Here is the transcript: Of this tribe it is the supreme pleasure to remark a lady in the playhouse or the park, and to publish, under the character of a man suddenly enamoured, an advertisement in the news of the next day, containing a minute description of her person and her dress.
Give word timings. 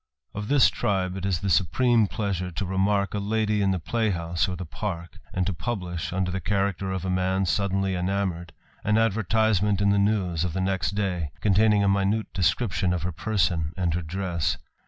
Of 0.33 0.47
this 0.47 0.71
tribe 0.71 1.15
it 1.15 1.27
is 1.27 1.41
the 1.41 1.49
supreme 1.51 2.07
pleasure 2.07 2.49
to 2.49 2.65
remark 2.65 3.13
a 3.13 3.19
lady 3.19 3.61
in 3.61 3.69
the 3.69 3.77
playhouse 3.77 4.47
or 4.47 4.55
the 4.55 4.65
park, 4.65 5.19
and 5.31 5.45
to 5.45 5.53
publish, 5.53 6.11
under 6.11 6.31
the 6.31 6.41
character 6.41 6.91
of 6.91 7.05
a 7.05 7.09
man 7.11 7.45
suddenly 7.45 7.93
enamoured, 7.93 8.51
an 8.83 8.97
advertisement 8.97 9.79
in 9.79 9.91
the 9.91 9.99
news 9.99 10.43
of 10.43 10.53
the 10.53 10.59
next 10.59 10.95
day, 10.95 11.29
containing 11.39 11.83
a 11.83 11.87
minute 11.87 12.33
description 12.33 12.93
of 12.93 13.03
her 13.03 13.11
person 13.11 13.73
and 13.77 13.93
her 13.93 14.01
dress. 14.01 14.57